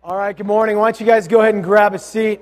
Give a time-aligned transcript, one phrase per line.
[0.00, 0.78] All right, good morning.
[0.78, 2.40] Why don't you guys go ahead and grab a seat?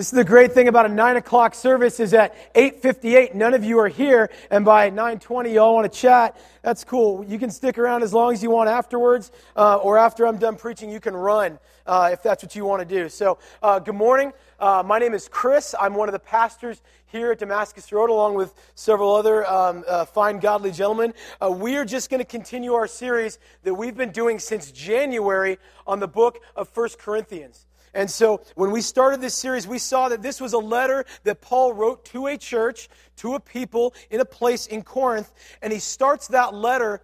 [0.00, 3.62] This is the great thing about a 9 o'clock service is at 8.58, none of
[3.62, 6.40] you are here, and by 9.20, you all want to chat.
[6.62, 7.22] That's cool.
[7.22, 10.56] You can stick around as long as you want afterwards, uh, or after I'm done
[10.56, 13.10] preaching, you can run uh, if that's what you want to do.
[13.10, 14.32] So, uh, good morning.
[14.58, 15.74] Uh, my name is Chris.
[15.78, 20.06] I'm one of the pastors here at Damascus Road, along with several other um, uh,
[20.06, 21.12] fine, godly gentlemen.
[21.42, 25.58] Uh, we are just going to continue our series that we've been doing since January
[25.86, 27.66] on the book of First Corinthians.
[27.92, 31.40] And so when we started this series, we saw that this was a letter that
[31.40, 35.32] Paul wrote to a church, to a people in a place in Corinth.
[35.60, 37.00] And he starts that letter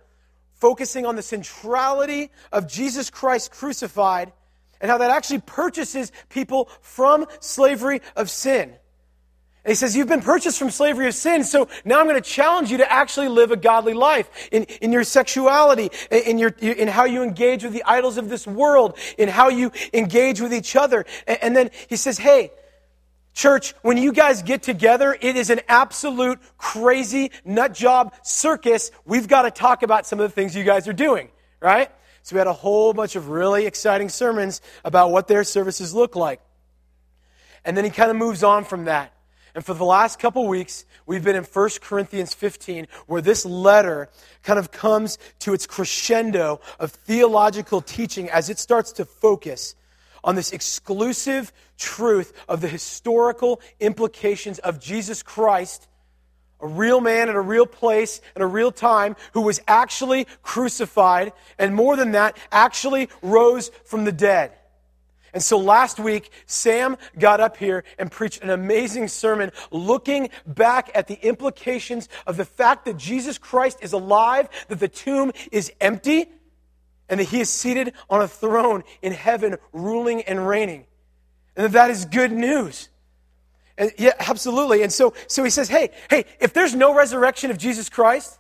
[0.55, 4.33] focusing on the centrality of Jesus Christ crucified
[4.81, 8.75] and how that actually purchases people from slavery of sin.
[9.67, 12.71] He says, You've been purchased from slavery of sin, so now I'm going to challenge
[12.71, 17.05] you to actually live a godly life in, in your sexuality, in, your, in how
[17.05, 21.05] you engage with the idols of this world, in how you engage with each other.
[21.27, 22.53] And, and then he says, Hey,
[23.35, 28.93] church, when you guys get together, it is an absolute crazy nut job circus.
[29.05, 31.29] We've got to talk about some of the things you guys are doing,
[31.61, 31.91] right?
[32.23, 36.15] So we had a whole bunch of really exciting sermons about what their services look
[36.15, 36.41] like.
[37.65, 39.13] And then he kind of moves on from that.
[39.57, 44.11] And for the last couple weeks, we've been in 1 Corinthians 15, where this letter
[44.43, 49.75] kind of comes to its crescendo of theological teaching as it starts to focus
[50.23, 55.89] on this exclusive truth of the historical implications of Jesus Christ,
[56.61, 61.33] a real man in a real place in a real time who was actually crucified,
[61.59, 64.53] and more than that, actually rose from the dead.
[65.33, 70.91] And so last week, Sam got up here and preached an amazing sermon looking back
[70.95, 75.73] at the implications of the fact that Jesus Christ is alive, that the tomb is
[75.81, 76.27] empty,
[77.09, 80.87] and that he is seated on a throne in heaven, ruling and reigning.
[81.55, 82.89] And that that is good news.
[83.79, 84.83] And yeah, absolutely.
[84.83, 88.39] And so, so he says, hey, hey, if there's no resurrection of Jesus Christ,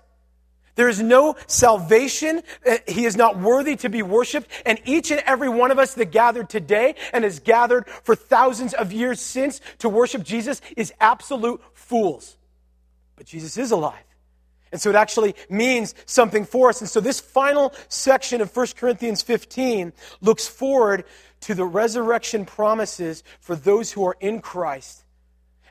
[0.76, 2.42] there is no salvation.
[2.64, 4.48] Uh, he is not worthy to be worshiped.
[4.64, 8.74] And each and every one of us that gathered today and has gathered for thousands
[8.74, 12.36] of years since to worship Jesus is absolute fools.
[13.16, 13.94] But Jesus is alive.
[14.70, 16.80] And so it actually means something for us.
[16.80, 21.04] And so this final section of 1 Corinthians 15 looks forward
[21.42, 25.05] to the resurrection promises for those who are in Christ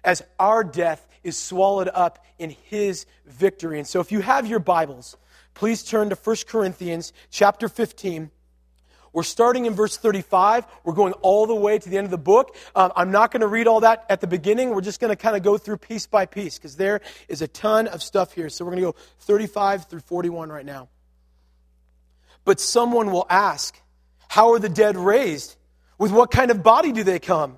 [0.06, 3.80] as our death is swallowed up in his victory.
[3.80, 5.18] And so if you have your Bibles,
[5.54, 8.30] please turn to 1 Corinthians chapter 15.
[9.12, 10.66] We're starting in verse 35.
[10.84, 12.56] We're going all the way to the end of the book.
[12.76, 14.72] Um, I'm not going to read all that at the beginning.
[14.72, 17.00] We're just going to kind of go through piece by piece because there
[17.30, 18.50] is a ton of stuff here.
[18.50, 20.90] So we're going to go 35 through 41 right now.
[22.44, 23.80] But someone will ask,
[24.28, 25.56] How are the dead raised?
[25.98, 27.58] With what kind of body do they come?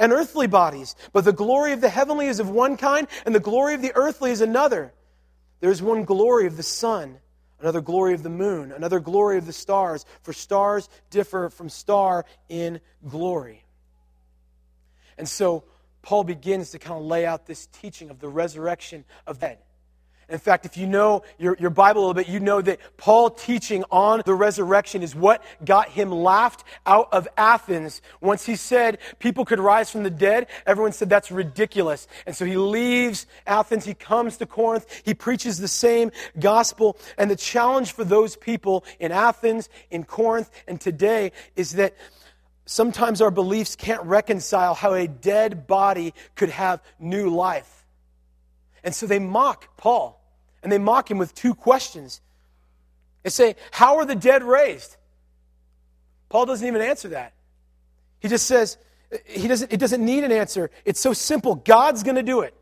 [0.00, 0.96] and earthly bodies.
[1.12, 3.92] But the glory of the heavenly is of one kind, and the glory of the
[3.94, 4.92] earthly is another.
[5.60, 7.18] There is one glory of the sun,
[7.60, 12.24] another glory of the moon, another glory of the stars, for stars differ from star
[12.48, 13.62] in glory.
[15.18, 15.64] And so
[16.02, 19.58] Paul begins to kind of lay out this teaching of the resurrection of the dead.
[20.30, 23.30] In fact, if you know your, your Bible a little bit, you know that Paul
[23.30, 28.00] teaching on the resurrection is what got him laughed out of Athens.
[28.20, 32.06] Once he said people could rise from the dead, everyone said that's ridiculous.
[32.26, 36.96] And so he leaves Athens, he comes to Corinth, he preaches the same gospel.
[37.18, 41.96] And the challenge for those people in Athens, in Corinth, and today is that
[42.66, 47.84] sometimes our beliefs can't reconcile how a dead body could have new life.
[48.84, 50.19] And so they mock Paul.
[50.62, 52.20] And they mock him with two questions.
[53.22, 54.96] They say, How are the dead raised?
[56.28, 57.32] Paul doesn't even answer that.
[58.20, 58.78] He just says,
[59.26, 60.70] he doesn't, it doesn't need an answer.
[60.84, 61.56] It's so simple.
[61.56, 62.54] God's going to do it.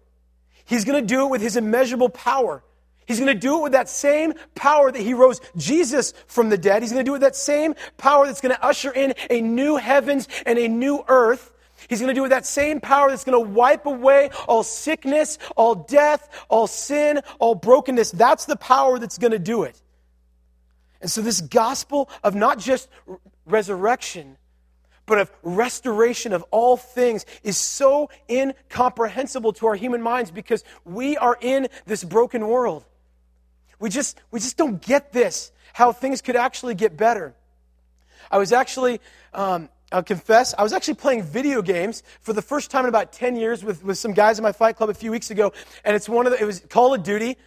[0.65, 2.63] He's going to do it with his immeasurable power.
[3.07, 6.59] He's going to do it with that same power that he rose Jesus from the
[6.59, 6.83] dead.
[6.83, 9.41] He's going to do it with that same power that's going to usher in a
[9.41, 11.53] new heavens and a new earth.
[11.89, 14.63] He's going to do it with that same power that's going to wipe away all
[14.63, 18.11] sickness, all death, all sin, all brokenness.
[18.11, 19.81] That's the power that's going to do it.
[21.01, 22.89] And so, this gospel of not just
[23.47, 24.37] resurrection,
[25.07, 31.17] but of restoration of all things is so incomprehensible to our human minds because we
[31.17, 32.85] are in this broken world.
[33.81, 37.35] We just, we just don't get this, how things could actually get better.
[38.31, 39.01] I was actually,
[39.33, 43.13] um, I'll confess, I was actually playing video games for the first time in about
[43.13, 45.53] 10 years with, with some guys in my fight club a few weeks ago.
[45.85, 47.39] And it's one of the, it was Call of Duty.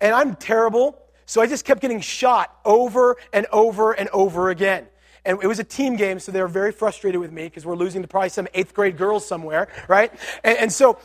[0.00, 0.98] And I'm terrible.
[1.24, 4.86] So I just kept getting shot over and over and over again.
[5.24, 7.76] And it was a team game, so they were very frustrated with me because we're
[7.76, 10.12] losing to probably some eighth grade girls somewhere, right?
[10.44, 10.98] And, and so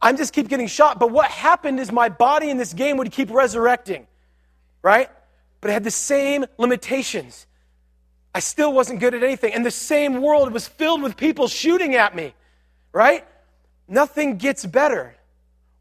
[0.00, 0.98] I'm just keep getting shot.
[1.00, 4.06] But what happened is my body in this game would keep resurrecting,
[4.82, 5.10] right?
[5.60, 7.46] But it had the same limitations.
[8.34, 9.54] I still wasn't good at anything.
[9.54, 12.34] And the same world was filled with people shooting at me,
[12.92, 13.24] right?
[13.88, 15.14] Nothing gets better.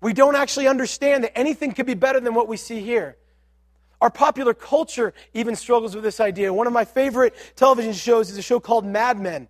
[0.02, 3.18] We don't actually understand that anything could be better than what we see here.
[4.00, 6.54] Our popular culture even struggles with this idea.
[6.54, 9.48] One of my favorite television shows is a show called Mad Men.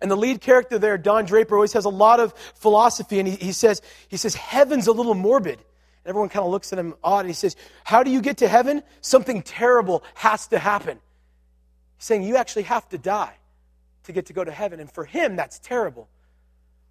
[0.00, 3.34] And the lead character there, Don Draper, always has a lot of philosophy, and he,
[3.36, 5.58] he says, he says, heaven's a little morbid.
[5.58, 8.38] And everyone kind of looks at him odd, and he says, How do you get
[8.38, 8.82] to heaven?
[9.00, 11.00] Something terrible has to happen.
[11.98, 13.34] He's saying you actually have to die
[14.04, 14.80] to get to go to heaven.
[14.80, 16.08] And for him, that's terrible.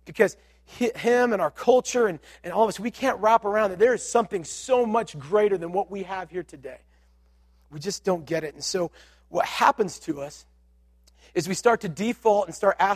[0.06, 3.80] Because him and our culture and, and all of us, we can't wrap around that
[3.80, 6.80] there is something so much greater than what we have here today.
[7.72, 8.54] We just don't get it.
[8.54, 8.92] And so
[9.30, 10.46] what happens to us
[11.34, 12.96] is we start to default and start asking